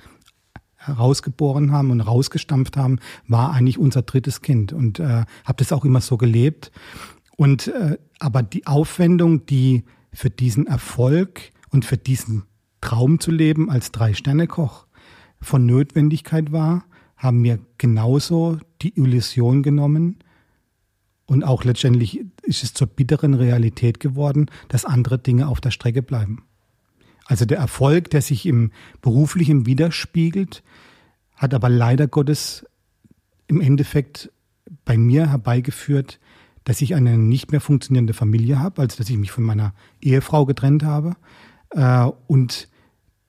herausgeboren 0.75 1.71
haben 1.71 1.91
und 1.91 2.01
rausgestampft 2.01 2.75
haben, 2.75 2.97
war 3.27 3.53
eigentlich 3.53 3.77
unser 3.77 4.01
drittes 4.01 4.41
Kind 4.41 4.73
und 4.73 4.99
äh, 4.99 5.25
habe 5.45 5.57
das 5.57 5.71
auch 5.71 5.85
immer 5.85 6.01
so 6.01 6.17
gelebt. 6.17 6.71
Und 7.37 7.67
äh, 7.67 7.97
aber 8.19 8.41
die 8.43 8.65
Aufwendung, 8.65 9.45
die 9.45 9.83
für 10.11 10.29
diesen 10.29 10.67
Erfolg 10.67 11.51
und 11.69 11.85
für 11.85 11.97
diesen 11.97 12.43
Traum 12.81 13.19
zu 13.19 13.31
leben 13.31 13.69
als 13.69 13.91
Drei-Sterne-Koch 13.91 14.87
von 15.41 15.65
Notwendigkeit 15.65 16.51
war, 16.51 16.85
haben 17.17 17.41
mir 17.41 17.59
genauso 17.77 18.57
die 18.81 18.97
Illusion 18.97 19.63
genommen 19.63 20.17
und 21.25 21.43
auch 21.43 21.63
letztendlich 21.63 22.25
ist 22.43 22.63
es 22.63 22.73
zur 22.73 22.87
bitteren 22.87 23.33
Realität 23.33 23.99
geworden, 23.99 24.47
dass 24.67 24.85
andere 24.85 25.17
Dinge 25.17 25.47
auf 25.47 25.61
der 25.61 25.71
Strecke 25.71 26.01
bleiben. 26.01 26.43
Also 27.25 27.45
der 27.45 27.57
Erfolg, 27.57 28.09
der 28.09 28.21
sich 28.21 28.45
im 28.45 28.71
beruflichen 29.01 29.65
widerspiegelt, 29.65 30.63
hat 31.35 31.53
aber 31.53 31.69
leider 31.69 32.07
Gottes 32.07 32.65
im 33.47 33.61
Endeffekt 33.61 34.31
bei 34.83 34.97
mir 34.97 35.29
herbeigeführt, 35.29 36.19
dass 36.63 36.81
ich 36.81 36.95
eine 36.95 37.17
nicht 37.17 37.51
mehr 37.51 37.61
funktionierende 37.61 38.13
Familie 38.13 38.59
habe, 38.59 38.81
also 38.81 38.97
dass 38.97 39.09
ich 39.09 39.17
mich 39.17 39.31
von 39.31 39.43
meiner 39.43 39.73
Ehefrau 40.01 40.45
getrennt 40.45 40.83
habe 40.83 41.15
äh, 41.69 42.09
und 42.27 42.67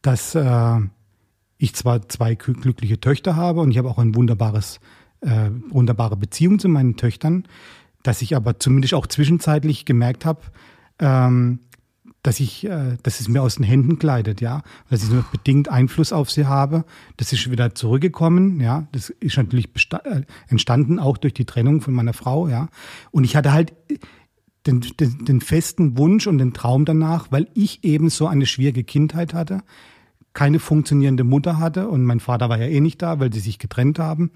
dass 0.02 0.34
äh, 0.34 0.80
ich 1.62 1.74
zwar 1.74 2.08
zwei 2.08 2.34
glückliche 2.34 2.98
Töchter 2.98 3.36
habe 3.36 3.60
und 3.60 3.70
ich 3.70 3.78
habe 3.78 3.88
auch 3.88 3.98
ein 3.98 4.16
wunderbares, 4.16 4.80
äh, 5.20 5.50
wunderbare 5.70 6.16
Beziehung 6.16 6.58
zu 6.58 6.68
meinen 6.68 6.96
Töchtern, 6.96 7.44
dass 8.02 8.20
ich 8.20 8.34
aber 8.34 8.58
zumindest 8.58 8.94
auch 8.94 9.06
zwischenzeitlich 9.06 9.84
gemerkt 9.84 10.24
habe, 10.24 10.40
ähm, 10.98 11.60
dass 12.24 12.40
ich, 12.40 12.64
äh, 12.64 12.96
dass 13.04 13.20
es 13.20 13.28
mir 13.28 13.42
aus 13.42 13.56
den 13.56 13.64
Händen 13.64 14.00
gleitet, 14.00 14.40
ja, 14.40 14.62
dass 14.90 15.04
ich 15.04 15.10
nur 15.10 15.24
bedingt 15.30 15.68
Einfluss 15.68 16.12
auf 16.12 16.32
sie 16.32 16.46
habe. 16.46 16.84
Das 17.16 17.32
ist 17.32 17.48
wieder 17.48 17.76
zurückgekommen, 17.76 18.58
ja. 18.58 18.88
Das 18.90 19.10
ist 19.10 19.36
natürlich 19.36 19.68
äh, 20.04 20.22
entstanden 20.48 20.98
auch 20.98 21.16
durch 21.16 21.34
die 21.34 21.44
Trennung 21.44 21.80
von 21.80 21.94
meiner 21.94 22.12
Frau, 22.12 22.48
ja. 22.48 22.70
Und 23.12 23.22
ich 23.22 23.36
hatte 23.36 23.52
halt 23.52 23.72
den, 24.66 24.80
den, 24.98 25.24
den 25.24 25.40
festen 25.40 25.96
Wunsch 25.96 26.26
und 26.26 26.38
den 26.38 26.54
Traum 26.54 26.84
danach, 26.84 27.28
weil 27.30 27.46
ich 27.54 27.84
eben 27.84 28.10
so 28.10 28.26
eine 28.26 28.46
schwierige 28.46 28.82
Kindheit 28.82 29.32
hatte, 29.32 29.62
keine 30.34 30.58
funktionierende 30.58 31.24
Mutter 31.24 31.58
hatte 31.58 31.88
und 31.88 32.04
mein 32.04 32.20
Vater 32.20 32.48
war 32.48 32.58
ja 32.58 32.66
eh 32.66 32.80
nicht 32.80 33.02
da, 33.02 33.20
weil 33.20 33.32
sie 33.32 33.40
sich 33.40 33.58
getrennt 33.58 33.98
haben, 33.98 34.30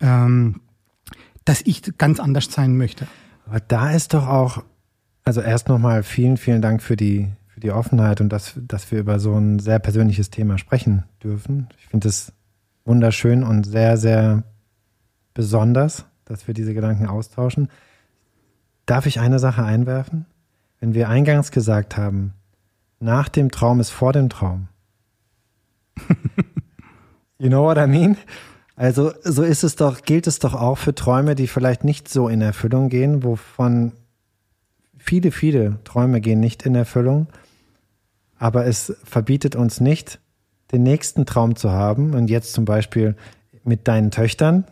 ähm, 0.00 0.60
dass 1.44 1.62
ich 1.62 1.82
ganz 1.98 2.20
anders 2.20 2.50
sein 2.50 2.76
möchte. 2.76 3.06
Aber 3.46 3.60
da 3.60 3.90
ist 3.90 4.14
doch 4.14 4.26
auch 4.26 4.62
also 5.26 5.40
erst 5.40 5.68
nochmal 5.68 6.04
vielen, 6.04 6.36
vielen 6.36 6.62
Dank 6.62 6.80
für 6.80 6.96
die, 6.96 7.28
für 7.48 7.58
die 7.58 7.72
Offenheit 7.72 8.20
und 8.20 8.28
dass, 8.28 8.54
dass 8.56 8.92
wir 8.92 9.00
über 9.00 9.18
so 9.18 9.34
ein 9.34 9.58
sehr 9.58 9.80
persönliches 9.80 10.30
Thema 10.30 10.56
sprechen 10.56 11.02
dürfen. 11.22 11.68
Ich 11.78 11.88
finde 11.88 12.08
es 12.08 12.32
wunderschön 12.84 13.42
und 13.42 13.64
sehr, 13.64 13.96
sehr 13.96 14.44
besonders, 15.34 16.06
dass 16.24 16.46
wir 16.46 16.54
diese 16.54 16.74
Gedanken 16.74 17.06
austauschen. 17.06 17.68
Darf 18.86 19.06
ich 19.06 19.18
eine 19.18 19.40
Sache 19.40 19.64
einwerfen? 19.64 20.26
Wenn 20.78 20.94
wir 20.94 21.08
eingangs 21.08 21.50
gesagt 21.50 21.96
haben, 21.96 22.32
nach 23.00 23.28
dem 23.28 23.50
Traum 23.50 23.80
ist 23.80 23.90
vor 23.90 24.12
dem 24.12 24.28
Traum. 24.28 24.68
you 27.38 27.48
know 27.48 27.64
what 27.64 27.78
I 27.78 27.86
mean? 27.86 28.16
Also 28.76 29.12
so 29.22 29.42
ist 29.42 29.64
es 29.64 29.76
doch, 29.76 30.02
gilt 30.02 30.26
es 30.26 30.38
doch 30.38 30.54
auch 30.54 30.76
für 30.76 30.94
Träume, 30.94 31.34
die 31.34 31.46
vielleicht 31.46 31.82
nicht 31.82 32.08
so 32.08 32.28
in 32.28 32.42
Erfüllung 32.42 32.90
gehen, 32.90 33.22
wovon 33.24 33.92
viele, 34.98 35.32
viele 35.32 35.78
Träume 35.84 36.20
gehen 36.20 36.40
nicht 36.40 36.66
in 36.66 36.74
Erfüllung, 36.74 37.28
aber 38.38 38.66
es 38.66 38.94
verbietet 39.04 39.56
uns 39.56 39.80
nicht, 39.80 40.20
den 40.72 40.82
nächsten 40.82 41.24
Traum 41.26 41.56
zu 41.56 41.70
haben. 41.70 42.14
Und 42.14 42.28
jetzt 42.28 42.52
zum 42.52 42.64
Beispiel 42.64 43.16
mit 43.64 43.88
deinen 43.88 44.10
Töchtern 44.10 44.64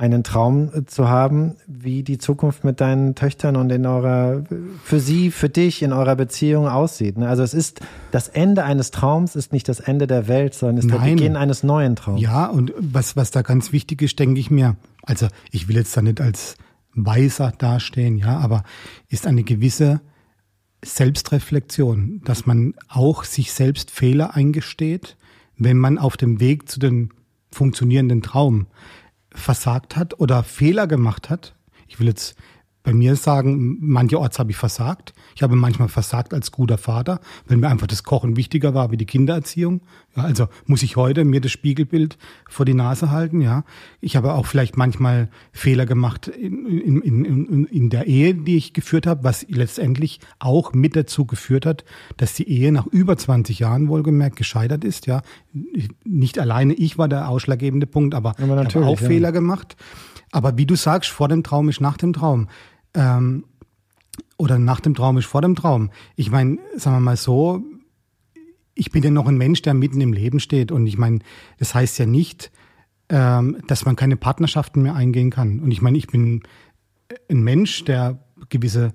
einen 0.00 0.24
Traum 0.24 0.70
zu 0.86 1.10
haben, 1.10 1.56
wie 1.66 2.02
die 2.02 2.16
Zukunft 2.16 2.64
mit 2.64 2.80
deinen 2.80 3.14
Töchtern 3.14 3.54
und 3.56 3.70
in 3.70 3.84
eurer, 3.84 4.44
für 4.82 4.98
sie, 4.98 5.30
für 5.30 5.50
dich 5.50 5.82
in 5.82 5.92
eurer 5.92 6.16
Beziehung 6.16 6.68
aussieht. 6.68 7.18
Ne? 7.18 7.28
Also 7.28 7.42
es 7.42 7.52
ist, 7.52 7.80
das 8.10 8.28
Ende 8.28 8.64
eines 8.64 8.92
Traums 8.92 9.36
ist 9.36 9.52
nicht 9.52 9.68
das 9.68 9.78
Ende 9.78 10.06
der 10.06 10.26
Welt, 10.26 10.54
sondern 10.54 10.78
ist 10.78 10.86
Nein. 10.86 11.00
der 11.02 11.10
Beginn 11.10 11.36
eines 11.36 11.62
neuen 11.62 11.96
Traums. 11.96 12.18
Ja, 12.18 12.46
und 12.46 12.72
was, 12.78 13.14
was 13.14 13.30
da 13.30 13.42
ganz 13.42 13.72
wichtig 13.72 14.00
ist, 14.00 14.18
denke 14.18 14.40
ich 14.40 14.50
mir, 14.50 14.76
also 15.02 15.28
ich 15.50 15.68
will 15.68 15.76
jetzt 15.76 15.94
da 15.94 16.00
nicht 16.00 16.22
als 16.22 16.56
weiser 16.94 17.52
dastehen, 17.58 18.16
ja, 18.16 18.38
aber 18.38 18.64
ist 19.08 19.26
eine 19.26 19.44
gewisse 19.44 20.00
Selbstreflexion, 20.82 22.22
dass 22.24 22.46
man 22.46 22.72
auch 22.88 23.24
sich 23.24 23.52
selbst 23.52 23.90
Fehler 23.90 24.34
eingesteht, 24.34 25.18
wenn 25.58 25.76
man 25.76 25.98
auf 25.98 26.16
dem 26.16 26.40
Weg 26.40 26.70
zu 26.70 26.80
dem 26.80 27.10
funktionierenden 27.52 28.22
Traum 28.22 28.66
versagt 29.34 29.96
hat 29.96 30.18
oder 30.18 30.42
Fehler 30.42 30.86
gemacht 30.86 31.30
hat. 31.30 31.54
Ich 31.88 31.98
will 31.98 32.08
jetzt 32.08 32.36
bei 32.82 32.94
mir 32.94 33.14
sagen, 33.16 33.76
mancherorts 33.80 34.38
habe 34.38 34.50
ich 34.50 34.56
versagt. 34.56 35.12
Ich 35.34 35.42
habe 35.42 35.54
manchmal 35.54 35.88
versagt 35.88 36.32
als 36.32 36.50
guter 36.50 36.78
Vater, 36.78 37.20
wenn 37.46 37.60
mir 37.60 37.68
einfach 37.68 37.86
das 37.86 38.04
Kochen 38.04 38.36
wichtiger 38.36 38.72
war 38.72 38.90
wie 38.90 38.96
die 38.96 39.06
Kindererziehung. 39.06 39.82
Ja, 40.16 40.22
also 40.24 40.48
muss 40.66 40.82
ich 40.82 40.96
heute 40.96 41.24
mir 41.24 41.40
das 41.42 41.52
Spiegelbild 41.52 42.16
vor 42.48 42.64
die 42.64 42.74
Nase 42.74 43.10
halten. 43.10 43.42
Ja, 43.42 43.64
ich 44.00 44.16
habe 44.16 44.32
auch 44.32 44.46
vielleicht 44.46 44.78
manchmal 44.78 45.28
Fehler 45.52 45.84
gemacht 45.84 46.28
in, 46.28 47.02
in, 47.02 47.24
in, 47.24 47.64
in 47.66 47.90
der 47.90 48.06
Ehe, 48.06 48.34
die 48.34 48.56
ich 48.56 48.72
geführt 48.72 49.06
habe, 49.06 49.24
was 49.24 49.46
letztendlich 49.48 50.20
auch 50.38 50.72
mit 50.72 50.96
dazu 50.96 51.26
geführt 51.26 51.66
hat, 51.66 51.84
dass 52.16 52.32
die 52.32 52.48
Ehe 52.48 52.72
nach 52.72 52.86
über 52.86 53.16
20 53.16 53.58
Jahren 53.58 53.88
wohlgemerkt 53.88 54.36
gescheitert 54.36 54.84
ist. 54.84 55.06
Ja, 55.06 55.20
nicht 56.04 56.38
alleine 56.38 56.72
ich 56.72 56.96
war 56.96 57.08
der 57.08 57.28
ausschlaggebende 57.28 57.86
Punkt, 57.86 58.14
aber, 58.14 58.34
aber 58.40 58.62
ich 58.62 58.74
habe 58.74 58.86
auch 58.86 59.00
ja. 59.00 59.06
Fehler 59.06 59.32
gemacht. 59.32 59.76
Aber 60.32 60.56
wie 60.56 60.66
du 60.66 60.76
sagst, 60.76 61.10
vor 61.10 61.28
dem 61.28 61.42
Traum 61.42 61.68
ist 61.68 61.80
nach 61.80 61.96
dem 61.96 62.12
Traum. 62.12 62.48
Ähm, 62.94 63.44
oder 64.36 64.58
nach 64.58 64.80
dem 64.80 64.94
Traum 64.94 65.18
ist 65.18 65.26
vor 65.26 65.42
dem 65.42 65.54
Traum. 65.54 65.90
Ich 66.16 66.30
meine, 66.30 66.58
sagen 66.76 66.96
wir 66.96 67.00
mal 67.00 67.16
so, 67.16 67.62
ich 68.74 68.90
bin 68.90 69.02
ja 69.02 69.10
noch 69.10 69.26
ein 69.26 69.36
Mensch, 69.36 69.62
der 69.62 69.74
mitten 69.74 70.00
im 70.00 70.12
Leben 70.12 70.40
steht. 70.40 70.72
Und 70.72 70.86
ich 70.86 70.96
meine, 70.96 71.18
das 71.58 71.74
heißt 71.74 71.98
ja 71.98 72.06
nicht, 72.06 72.50
ähm, 73.10 73.58
dass 73.66 73.84
man 73.84 73.96
keine 73.96 74.16
Partnerschaften 74.16 74.82
mehr 74.82 74.94
eingehen 74.94 75.30
kann. 75.30 75.60
Und 75.60 75.70
ich 75.70 75.82
meine, 75.82 75.98
ich 75.98 76.06
bin 76.06 76.42
ein 77.28 77.42
Mensch, 77.42 77.84
der 77.84 78.18
gewisse 78.48 78.94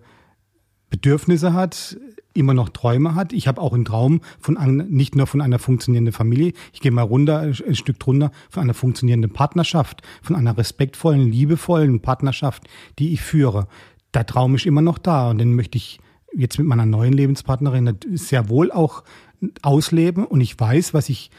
Bedürfnisse 0.90 1.54
hat, 1.54 1.98
immer 2.36 2.54
noch 2.54 2.70
Träume 2.70 3.16
hat. 3.16 3.34
Ich 3.34 3.48
habe 3.48 3.62
auch 3.62 3.74
einen 3.74 3.86
Traum 3.86 4.22
von 4.40 4.58
an, 4.58 4.78
nicht 4.90 5.16
nur 5.16 5.26
von 5.26 5.42
einer 5.42 5.58
funktionierenden 5.60 6.14
Familie. 6.14 6.54
Ich 6.74 6.82
gehe 6.82 6.92
mal 6.92 7.02
runter, 7.02 7.40
ein 7.40 7.76
Stück 7.76 8.00
drunter, 8.00 8.32
von 8.50 8.64
einer 8.64 8.74
funktionierenden 8.74 9.32
Partnerschaft, 9.32 10.02
von 10.22 10.36
einer 10.36 10.58
respektvollen, 10.58 11.32
liebevollen 11.32 12.02
Partnerschaft, 12.02 12.64
die 13.00 13.14
ich 13.14 13.22
führe. 13.22 13.68
Der 14.14 14.26
Traum 14.26 14.56
ist 14.56 14.66
immer 14.66 14.82
noch 14.82 14.98
da 14.98 15.30
und 15.30 15.40
den 15.40 15.56
möchte 15.56 15.78
ich 15.78 16.00
jetzt 16.34 16.58
mit 16.58 16.68
meiner 16.68 16.86
neuen 16.86 17.14
Lebenspartnerin 17.14 17.98
sehr 18.14 18.50
wohl 18.50 18.72
auch 18.72 19.04
ausleben 19.62 20.26
und 20.26 20.42
ich 20.42 20.60
weiß, 20.60 20.94
was 20.94 21.10
ich 21.10 21.32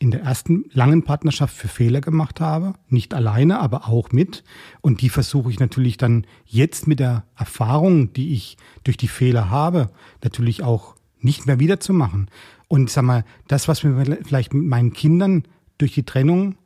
in 0.00 0.10
der 0.10 0.22
ersten 0.22 0.64
langen 0.72 1.04
Partnerschaft 1.04 1.54
für 1.54 1.68
Fehler 1.68 2.00
gemacht 2.00 2.40
habe. 2.40 2.72
Nicht 2.88 3.12
alleine, 3.12 3.60
aber 3.60 3.86
auch 3.86 4.12
mit. 4.12 4.42
Und 4.80 5.02
die 5.02 5.10
versuche 5.10 5.50
ich 5.50 5.60
natürlich 5.60 5.98
dann 5.98 6.26
jetzt 6.46 6.88
mit 6.88 7.00
der 7.00 7.24
Erfahrung, 7.36 8.12
die 8.14 8.32
ich 8.32 8.56
durch 8.82 8.96
die 8.96 9.08
Fehler 9.08 9.50
habe, 9.50 9.90
natürlich 10.24 10.62
auch 10.62 10.96
nicht 11.20 11.46
mehr 11.46 11.60
wiederzumachen. 11.60 12.30
Und 12.66 12.88
sag 12.88 13.04
mal, 13.04 13.24
das, 13.46 13.68
was 13.68 13.84
mir 13.84 14.18
vielleicht 14.24 14.54
mit 14.54 14.64
meinen 14.64 14.94
Kindern 14.94 15.44
durch 15.76 15.92
die 15.92 16.04
Trennung 16.04 16.56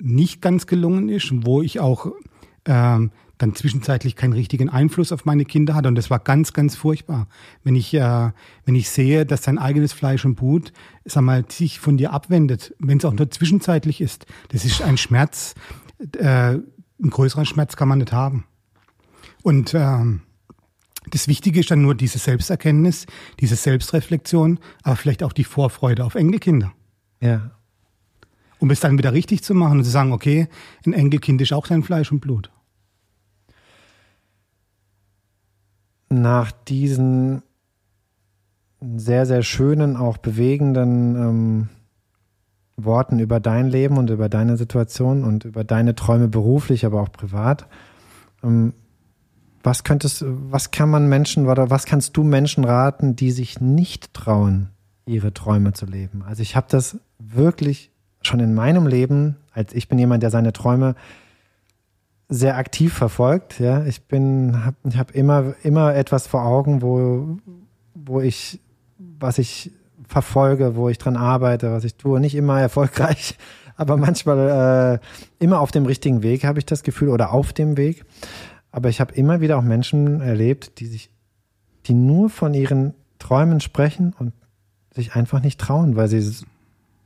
nicht 0.00 0.42
ganz 0.42 0.66
gelungen 0.66 1.08
ist, 1.08 1.30
wo 1.44 1.62
ich 1.62 1.78
auch 1.78 2.08
ähm, 2.64 3.12
dann 3.40 3.54
zwischenzeitlich 3.54 4.16
keinen 4.16 4.34
richtigen 4.34 4.68
Einfluss 4.68 5.12
auf 5.12 5.24
meine 5.24 5.46
Kinder 5.46 5.74
hatte. 5.74 5.88
Und 5.88 5.94
das 5.94 6.10
war 6.10 6.18
ganz, 6.18 6.52
ganz 6.52 6.76
furchtbar. 6.76 7.26
Wenn 7.64 7.74
ich, 7.74 7.94
äh, 7.94 8.32
wenn 8.66 8.74
ich 8.74 8.90
sehe, 8.90 9.24
dass 9.24 9.40
dein 9.40 9.58
eigenes 9.58 9.94
Fleisch 9.94 10.26
und 10.26 10.34
Blut, 10.34 10.74
sag 11.06 11.22
mal, 11.22 11.44
sich 11.48 11.80
von 11.80 11.96
dir 11.96 12.12
abwendet, 12.12 12.74
wenn 12.78 12.98
es 12.98 13.04
auch 13.06 13.14
nur 13.14 13.30
zwischenzeitlich 13.30 14.02
ist, 14.02 14.26
das 14.50 14.66
ist 14.66 14.82
ein 14.82 14.98
Schmerz, 14.98 15.54
äh, 16.18 16.26
einen 16.26 16.64
größeren 16.98 17.46
Schmerz 17.46 17.76
kann 17.76 17.88
man 17.88 17.98
nicht 17.98 18.12
haben. 18.12 18.44
Und 19.42 19.72
äh, 19.72 20.04
das 21.08 21.26
Wichtige 21.26 21.60
ist 21.60 21.70
dann 21.70 21.80
nur 21.80 21.94
diese 21.94 22.18
Selbsterkenntnis, 22.18 23.06
diese 23.40 23.56
Selbstreflexion, 23.56 24.58
aber 24.82 24.96
vielleicht 24.96 25.22
auch 25.22 25.32
die 25.32 25.44
Vorfreude 25.44 26.04
auf 26.04 26.14
Enkelkinder. 26.14 26.74
Ja. 27.22 27.52
Um 28.58 28.70
es 28.70 28.80
dann 28.80 28.98
wieder 28.98 29.14
richtig 29.14 29.42
zu 29.42 29.54
machen 29.54 29.78
und 29.78 29.84
zu 29.84 29.90
sagen, 29.90 30.12
okay, 30.12 30.48
ein 30.84 30.92
Enkelkind 30.92 31.40
ist 31.40 31.54
auch 31.54 31.64
sein 31.64 31.82
Fleisch 31.82 32.12
und 32.12 32.20
Blut. 32.20 32.50
Nach 36.10 36.52
diesen 36.52 37.42
sehr, 38.80 39.26
sehr 39.26 39.42
schönen, 39.42 39.96
auch 39.96 40.18
bewegenden 40.18 41.16
ähm, 41.16 41.68
Worten 42.76 43.18
über 43.18 43.40
dein 43.40 43.68
Leben 43.68 43.98
und 43.98 44.10
über 44.10 44.28
deine 44.28 44.56
Situation 44.56 45.24
und 45.24 45.44
über 45.44 45.64
deine 45.64 45.94
Träume 45.94 46.28
beruflich, 46.28 46.84
aber 46.86 47.00
auch 47.00 47.12
privat. 47.12 47.66
Ähm, 48.42 48.72
was 49.62 49.84
könntest, 49.84 50.24
was 50.26 50.70
kann 50.70 50.88
man 50.88 51.08
Menschen 51.08 51.46
oder 51.46 51.68
was 51.68 51.84
kannst 51.84 52.16
du 52.16 52.24
Menschen 52.24 52.64
raten, 52.64 53.14
die 53.14 53.30
sich 53.30 53.60
nicht 53.60 54.14
trauen, 54.14 54.70
ihre 55.04 55.34
Träume 55.34 55.74
zu 55.74 55.84
leben? 55.84 56.22
Also 56.26 56.42
ich 56.42 56.56
habe 56.56 56.66
das 56.70 56.98
wirklich 57.18 57.90
schon 58.22 58.40
in 58.40 58.54
meinem 58.54 58.86
Leben, 58.86 59.36
als 59.52 59.74
ich 59.74 59.88
bin 59.88 59.98
jemand, 59.98 60.22
der 60.22 60.30
seine 60.30 60.52
Träume 60.52 60.94
sehr 62.30 62.56
aktiv 62.56 62.94
verfolgt. 62.94 63.58
Ja, 63.58 63.84
ich 63.84 64.02
bin, 64.02 64.64
habe 64.64 64.76
hab 64.96 65.10
immer, 65.14 65.54
immer 65.64 65.94
etwas 65.94 66.28
vor 66.28 66.44
Augen, 66.44 66.80
wo, 66.80 67.38
wo 67.94 68.20
ich, 68.20 68.60
was 69.18 69.38
ich 69.38 69.72
verfolge, 70.06 70.76
wo 70.76 70.88
ich 70.88 70.98
dran 70.98 71.16
arbeite, 71.16 71.72
was 71.72 71.84
ich 71.84 71.96
tue. 71.96 72.20
Nicht 72.20 72.36
immer 72.36 72.60
erfolgreich, 72.60 73.36
aber 73.76 73.96
manchmal 73.96 75.00
äh, 75.00 75.44
immer 75.44 75.60
auf 75.60 75.72
dem 75.72 75.86
richtigen 75.86 76.22
Weg, 76.22 76.44
habe 76.44 76.60
ich 76.60 76.66
das 76.66 76.84
Gefühl, 76.84 77.08
oder 77.08 77.32
auf 77.32 77.52
dem 77.52 77.76
Weg. 77.76 78.04
Aber 78.70 78.88
ich 78.88 79.00
habe 79.00 79.12
immer 79.14 79.40
wieder 79.40 79.58
auch 79.58 79.62
Menschen 79.62 80.20
erlebt, 80.20 80.78
die 80.78 80.86
sich, 80.86 81.10
die 81.86 81.94
nur 81.94 82.30
von 82.30 82.54
ihren 82.54 82.94
Träumen 83.18 83.60
sprechen 83.60 84.14
und 84.18 84.32
sich 84.94 85.14
einfach 85.14 85.42
nicht 85.42 85.60
trauen, 85.60 85.96
weil 85.96 86.08
sie 86.08 86.46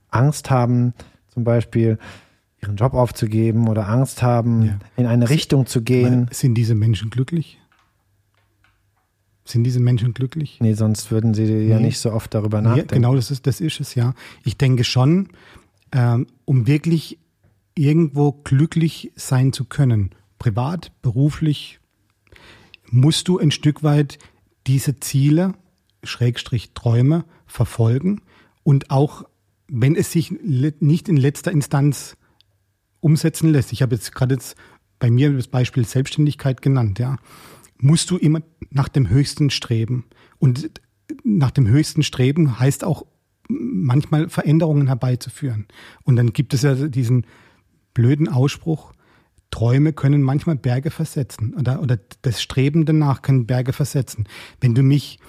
Angst 0.09 0.51
haben, 0.51 0.93
zum 1.29 1.43
Beispiel 1.43 1.97
ihren 2.65 2.75
Job 2.75 2.93
aufzugeben 2.93 3.67
oder 3.67 3.87
Angst 3.87 4.23
haben, 4.23 4.65
ja. 4.65 4.79
in 4.97 5.05
eine 5.05 5.29
Richtung 5.29 5.65
zu 5.65 5.81
gehen. 5.81 6.27
Sind 6.31 6.55
diese 6.55 6.75
Menschen 6.75 7.09
glücklich? 7.09 7.59
Sind 9.45 9.63
diese 9.63 9.79
Menschen 9.79 10.13
glücklich? 10.13 10.57
Nee, 10.59 10.73
sonst 10.73 11.11
würden 11.11 11.35
sie 11.35 11.43
nee. 11.43 11.67
ja 11.67 11.79
nicht 11.79 11.99
so 11.99 12.11
oft 12.11 12.33
darüber 12.33 12.61
nachdenken. 12.61 12.89
Ja, 12.89 12.95
genau, 12.95 13.15
das 13.15 13.29
ist, 13.29 13.45
das 13.45 13.61
ist 13.61 13.79
es, 13.79 13.93
ja. 13.93 14.13
Ich 14.43 14.57
denke 14.57 14.83
schon, 14.83 15.29
ähm, 15.91 16.27
um 16.45 16.65
wirklich 16.65 17.19
irgendwo 17.75 18.31
glücklich 18.31 19.11
sein 19.15 19.53
zu 19.53 19.65
können, 19.65 20.11
privat, 20.39 20.91
beruflich, 21.01 21.79
musst 22.89 23.27
du 23.27 23.37
ein 23.37 23.51
Stück 23.51 23.83
weit 23.83 24.17
diese 24.65 24.99
Ziele, 24.99 25.53
Schrägstrich 26.03 26.71
Träume, 26.73 27.25
verfolgen 27.45 28.21
und 28.63 28.89
auch, 28.89 29.25
wenn 29.67 29.95
es 29.95 30.11
sich 30.11 30.31
nicht 30.31 31.07
in 31.07 31.17
letzter 31.17 31.51
Instanz 31.51 32.17
umsetzen 32.99 33.49
lässt. 33.49 33.71
Ich 33.71 33.81
habe 33.81 33.95
jetzt 33.95 34.13
gerade 34.13 34.35
jetzt 34.35 34.55
bei 34.99 35.09
mir 35.09 35.31
das 35.33 35.47
Beispiel 35.47 35.85
Selbstständigkeit 35.85 36.61
genannt, 36.61 36.99
ja. 36.99 37.17
Musst 37.77 38.09
du 38.09 38.17
immer 38.17 38.41
nach 38.69 38.87
dem 38.87 39.09
Höchsten 39.09 39.49
streben. 39.49 40.05
Und 40.39 40.71
nach 41.23 41.51
dem 41.51 41.67
höchsten 41.67 42.03
Streben 42.03 42.59
heißt 42.59 42.83
auch 42.83 43.05
manchmal 43.47 44.29
Veränderungen 44.29 44.87
herbeizuführen. 44.87 45.67
Und 46.03 46.15
dann 46.15 46.33
gibt 46.33 46.53
es 46.53 46.61
ja 46.63 46.73
diesen 46.73 47.25
blöden 47.93 48.27
Ausspruch, 48.27 48.93
Träume 49.51 49.93
können 49.93 50.21
manchmal 50.21 50.55
Berge 50.55 50.91
versetzen 50.91 51.53
oder, 51.53 51.81
oder 51.81 51.97
das 52.23 52.41
Streben 52.41 52.85
danach 52.85 53.21
können 53.21 53.45
Berge 53.45 53.71
versetzen. 53.71 54.27
Wenn 54.59 54.75
du 54.75 54.81
mich 54.81 55.19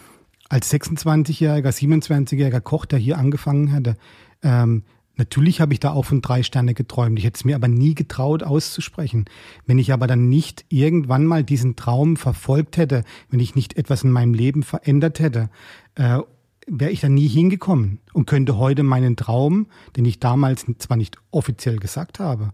als 0.49 0.73
26-jähriger, 0.73 1.69
27-jähriger 1.69 2.61
Koch, 2.61 2.87
der 2.87 2.99
hier 2.99 3.19
angefangen 3.19 3.73
hatte, 3.73 3.97
ähm, 4.43 4.85
Natürlich 5.17 5.61
habe 5.61 5.73
ich 5.73 5.81
da 5.81 5.93
auch 5.93 6.05
von 6.05 6.21
drei 6.21 6.43
Sterne 6.43 6.75
geträumt. 6.75 7.19
Ich 7.19 7.25
hätte 7.25 7.37
es 7.37 7.45
mir 7.45 7.57
aber 7.57 7.69
nie 7.69 7.95
getraut 7.95 8.43
auszusprechen. 8.43 9.25
Wenn 9.65 9.79
ich 9.79 9.93
aber 9.93 10.07
dann 10.07 10.29
nicht 10.29 10.67
irgendwann 10.69 11.25
mal 11.25 11.43
diesen 11.43 11.75
Traum 11.75 12.17
verfolgt 12.17 12.77
hätte, 12.77 13.03
wenn 13.31 13.41
ich 13.41 13.55
nicht 13.55 13.77
etwas 13.79 14.05
in 14.05 14.11
meinem 14.11 14.35
Leben 14.35 14.63
verändert 14.63 15.19
hätte, 15.19 15.49
äh, 15.95 16.19
wäre 16.67 16.91
ich 16.91 17.01
da 17.01 17.09
nie 17.09 17.29
hingekommen 17.29 18.01
und 18.13 18.27
könnte 18.27 18.59
heute 18.59 18.83
meinen 18.83 19.17
Traum, 19.17 19.67
den 19.97 20.05
ich 20.05 20.21
damals 20.21 20.67
zwar 20.79 20.97
nicht 20.97 21.17
offiziell 21.31 21.79
gesagt 21.79 22.19
habe, 22.19 22.53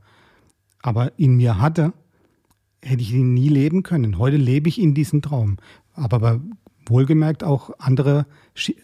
aber 0.83 1.19
in 1.19 1.37
mir 1.37 1.59
hatte, 1.59 1.93
hätte 2.83 3.03
ich 3.03 3.13
ihn 3.13 3.35
nie 3.35 3.49
leben 3.49 3.83
können. 3.83 4.19
Heute 4.19 4.37
lebe 4.37 4.69
ich 4.69 4.81
in 4.81 4.95
diesem 4.95 5.23
Traum. 5.23 5.57
Aber 5.95 6.41
wohlgemerkt 6.87 7.45
auch 7.45 7.71
andere 7.79 8.27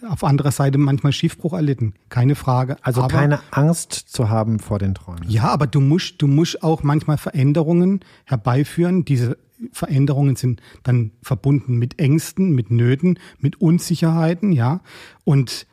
auf 0.09 0.25
anderer 0.25 0.51
Seite 0.51 0.79
manchmal 0.79 1.13
Schiffbruch 1.13 1.53
erlitten, 1.53 1.95
keine 2.09 2.35
Frage. 2.35 2.77
Also 2.83 3.03
aber, 3.03 3.13
keine 3.13 3.41
Angst 3.51 3.93
zu 3.93 4.31
haben 4.31 4.61
vor 4.61 4.79
den 4.79 4.95
Träumen. 4.95 5.29
Ja, 5.29 5.45
aber 5.49 5.67
du 5.67 5.81
musst, 5.81 6.23
du 6.23 6.27
musst 6.27 6.63
auch 6.63 6.83
manchmal 6.83 7.19
Veränderungen 7.19 8.01
herbeiführen. 8.25 9.05
Diese 9.05 9.37
Veränderungen 9.73 10.37
sind 10.37 10.63
dann 10.85 11.13
verbunden 11.23 11.77
mit 11.77 11.99
Ängsten, 11.99 12.55
mit 12.55 12.71
Nöten, 12.71 13.19
mit 13.39 13.61
Unsicherheiten, 13.61 14.53
ja. 14.53 14.81
Und 15.25 15.67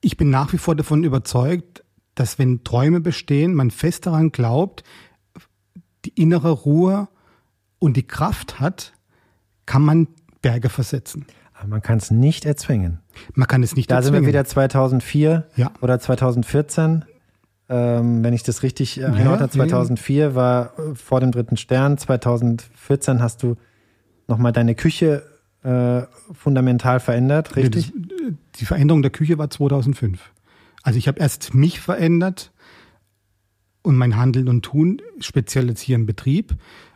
ich 0.00 0.16
bin 0.16 0.30
nach 0.30 0.52
wie 0.52 0.58
vor 0.58 0.74
davon 0.74 1.04
überzeugt, 1.04 1.84
dass 2.14 2.38
wenn 2.38 2.64
Träume 2.64 3.00
bestehen, 3.00 3.54
man 3.54 3.70
fest 3.70 4.06
daran 4.06 4.32
glaubt, 4.32 4.84
die 6.04 6.10
innere 6.10 6.50
Ruhe 6.50 7.08
und 7.78 7.96
die 7.96 8.06
Kraft 8.06 8.60
hat, 8.60 8.93
kann 9.66 9.82
man 9.82 10.08
Berge 10.42 10.68
versetzen. 10.68 11.26
Aber 11.54 11.68
man 11.68 11.82
kann 11.82 11.98
es 11.98 12.10
nicht 12.10 12.44
erzwingen. 12.44 13.00
Man 13.34 13.48
kann 13.48 13.62
es 13.62 13.76
nicht 13.76 13.90
da 13.90 13.96
erzwingen. 13.96 14.12
Da 14.12 14.16
sind 14.18 14.24
wir 14.24 14.28
wieder 14.28 14.44
2004 14.44 15.46
ja. 15.56 15.70
oder 15.80 15.98
2014. 15.98 17.04
Ähm, 17.68 18.22
wenn 18.22 18.34
ich 18.34 18.42
das 18.42 18.62
richtig 18.62 18.98
äh, 18.98 19.02
ja, 19.02 19.24
habe, 19.24 19.48
2004 19.48 20.16
ja. 20.16 20.34
war 20.34 20.78
äh, 20.78 20.94
vor 20.94 21.20
dem 21.20 21.32
dritten 21.32 21.56
Stern. 21.56 21.96
2014 21.96 23.22
hast 23.22 23.42
du 23.42 23.56
nochmal 24.28 24.52
deine 24.52 24.74
Küche 24.74 25.22
äh, 25.62 26.02
fundamental 26.34 27.00
verändert, 27.00 27.56
richtig? 27.56 27.92
Das, 27.94 28.32
die 28.56 28.66
Veränderung 28.66 29.00
der 29.00 29.10
Küche 29.10 29.38
war 29.38 29.48
2005. 29.48 30.20
Also 30.82 30.98
ich 30.98 31.08
habe 31.08 31.18
erst 31.18 31.54
mich 31.54 31.80
verändert 31.80 32.52
und 33.82 33.96
mein 33.96 34.16
Handeln 34.16 34.48
und 34.48 34.62
Tun, 34.62 35.00
speziell 35.20 35.68
jetzt 35.68 35.80
hier 35.80 35.96
im 35.96 36.04
Betrieb. 36.04 36.54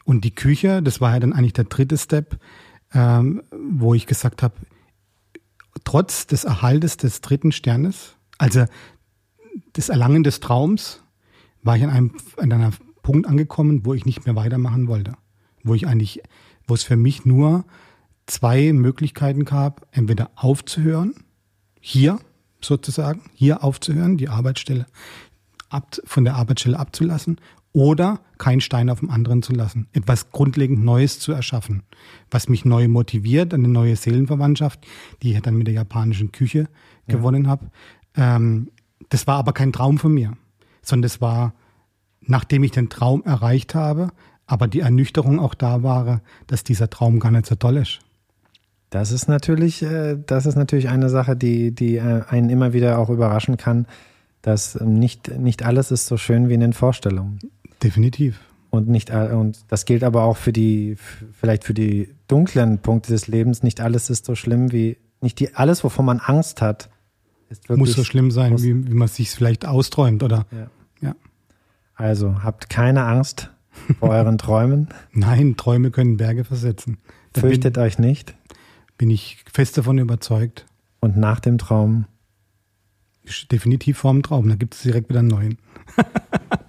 Und 0.09 0.25
die 0.25 0.35
Küche, 0.35 0.83
das 0.83 1.03
war 1.03 1.13
ja 1.13 1.21
dann 1.21 1.35
eigentlich 1.35 1.53
der 1.53 1.65
dritte 1.65 1.99
Step, 1.99 2.41
ähm, 2.95 3.43
wo 3.53 3.93
ich 3.93 4.07
gesagt 4.07 4.43
habe, 4.43 4.55
trotz 5.85 6.27
des 6.27 6.45
Erhaltes 6.45 6.97
des 6.97 7.21
dritten 7.21 7.53
Sternes, 7.53 8.17
also 8.39 8.65
des 9.77 9.91
Erlangen 9.91 10.23
des 10.25 10.41
Traums, 10.41 11.03
war 11.63 11.77
ich 11.77 11.85
an 11.85 11.91
einem, 11.91 12.15
an 12.39 12.51
einem 12.51 12.73
Punkt 13.03 13.29
angekommen, 13.29 13.85
wo 13.85 13.93
ich 13.93 14.07
nicht 14.07 14.25
mehr 14.25 14.35
weitermachen 14.35 14.89
wollte. 14.89 15.13
Wo 15.63 15.75
ich 15.75 15.87
eigentlich, 15.87 16.23
wo 16.67 16.73
es 16.73 16.85
für 16.85 16.97
mich 16.97 17.27
nur 17.27 17.67
zwei 18.25 18.73
Möglichkeiten 18.73 19.45
gab, 19.45 19.89
entweder 19.91 20.31
aufzuhören, 20.37 21.17
hier 21.81 22.19
sozusagen, 22.63 23.21
hier 23.35 23.63
aufzuhören, 23.63 24.17
die 24.17 24.31
Arbeitsstelle 24.31 24.87
ab, 25.69 25.99
von 26.05 26.25
der 26.25 26.37
Arbeitsstelle 26.37 26.79
abzulassen 26.79 27.39
oder 27.79 28.19
keinen 28.39 28.61
Stein 28.61 28.91
auf 28.91 28.99
dem 28.99 29.09
anderen 29.09 29.41
zu 29.41 29.53
lassen, 29.53 29.87
etwas 29.93 30.33
grundlegend 30.33 30.85
Neues 30.85 31.21
zu 31.21 31.31
erschaffen, 31.31 31.85
was 32.29 32.49
mich 32.49 32.65
neu 32.65 32.89
motiviert, 32.89 33.55
eine 33.55 33.69
neue 33.69 33.95
Seelenverwandtschaft, 33.95 34.85
die 35.23 35.33
ich 35.33 35.41
dann 35.43 35.57
mit 35.57 35.69
der 35.69 35.75
japanischen 35.75 36.33
Küche 36.33 36.67
ja. 37.07 37.15
gewonnen 37.15 37.47
habe. 37.47 37.71
Ähm, 38.17 38.73
das 39.11 39.29
war 39.29 39.37
aber 39.37 39.53
kein 39.53 39.73
Traum 39.73 39.99
von 39.99 40.13
mir, 40.13 40.33
sondern 40.83 41.03
das 41.03 41.21
war, 41.21 41.55
nachdem 42.21 42.65
ich 42.65 42.73
den 42.73 42.89
Traum 42.89 43.23
erreicht 43.23 43.77
habe, 43.77 44.09
aber 44.49 44.67
die 44.67 44.81
Ernüchterung 44.81 45.39
auch 45.39 45.55
da 45.55 45.85
war, 45.85 46.21
dass 46.49 46.65
dieser 46.65 46.91
Traum 46.91 47.21
gar 47.21 47.31
nicht 47.31 47.47
so 47.47 47.55
toll 47.55 47.77
ist. 47.77 48.01
Das 48.91 49.13
ist 49.13 49.29
natürlich, 49.29 49.85
äh, 49.85 50.17
das 50.27 50.47
ist 50.47 50.57
natürlich 50.57 50.89
eine 50.89 51.11
Sache, 51.11 51.37
die, 51.37 51.73
die 51.73 51.95
äh, 51.99 52.23
einen 52.29 52.51
immer 52.51 52.73
wieder 52.73 52.99
auch 52.99 53.09
überraschen 53.09 53.57
kann, 53.57 53.87
dass 54.43 54.81
nicht, 54.81 55.39
nicht 55.39 55.65
alles 55.65 55.93
ist 55.93 56.07
so 56.07 56.17
schön 56.17 56.49
wie 56.49 56.55
in 56.55 56.61
den 56.61 56.73
Vorstellungen. 56.73 57.39
Definitiv. 57.83 58.41
Und 58.71 58.89
nicht 58.89 59.11
und 59.11 59.65
das 59.69 59.87
gilt 59.87 60.05
aber 60.05 60.25
auch 60.25 60.37
für 60.37 60.53
die 60.53 60.97
vielleicht 61.33 61.65
für 61.65 61.73
die 61.73 62.15
dunklen 62.27 62.79
Punkte 62.79 63.13
des 63.13 63.27
Lebens. 63.27 63.63
Nicht 63.63 63.81
alles 63.81 64.11
ist 64.11 64.27
so 64.27 64.35
schlimm 64.35 64.73
wie 64.73 64.99
nicht 65.21 65.41
die 65.41 65.55
alles, 65.55 65.83
wovon 65.85 66.05
man 66.05 66.21
Angst 66.21 66.61
hat, 66.61 66.91
ist 67.49 67.69
wirklich 67.69 67.79
muss 67.79 67.93
so 67.95 68.05
schlimm 68.05 68.31
sein, 68.31 68.53
muss, 68.53 68.63
wie, 68.63 68.87
wie 68.89 68.95
man 68.95 69.09
sich 69.09 69.31
vielleicht 69.31 69.67
austräumt 69.67 70.23
oder. 70.23 70.47
Ja. 70.53 70.71
ja. 71.01 71.15
Also 71.95 72.43
habt 72.43 72.69
keine 72.69 73.05
Angst 73.05 73.51
vor 73.99 74.11
euren 74.11 74.39
Träumen. 74.39 74.89
Nein, 75.13 75.57
Träume 75.57 75.91
können 75.91 76.19
Berge 76.19 76.45
versetzen. 76.45 76.99
Da 77.33 77.41
Fürchtet 77.41 77.75
bin, 77.75 77.83
euch 77.83 77.99
nicht. 77.99 78.35
Bin 78.99 79.11
ich 79.11 79.45
fest 79.51 79.79
davon 79.79 79.99
überzeugt. 79.99 80.67
Und 81.01 81.17
nach 81.17 81.41
dem 81.41 81.59
Traum? 81.59 82.07
Definitiv 83.51 83.99
vor 83.99 84.13
dem 84.13 84.23
Traum. 84.23 84.49
Da 84.49 84.57
gibt 84.57 84.75
es 84.75 84.83
direkt 84.83 85.09
wieder 85.09 85.21
einen 85.21 85.29
neuen. 85.29 85.59